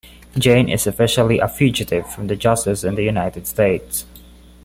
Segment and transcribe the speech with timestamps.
[0.35, 4.03] Jain is officially a fugitive from justice in the United States.